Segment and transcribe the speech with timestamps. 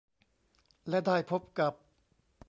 [0.89, 1.73] และได้พบกับ